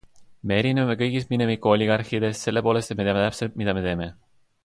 Me 0.51 0.55
erineme 0.61 0.95
kõigist 1.01 1.33
mineviku 1.33 1.71
oligarhiatest 1.73 2.47
selle 2.47 2.65
poolest, 2.69 2.95
et 2.95 3.01
me 3.03 3.07
teame 3.09 3.23
täpselt, 3.27 3.61
mida 3.63 3.77
me 3.81 3.85
teeme. 3.89 4.09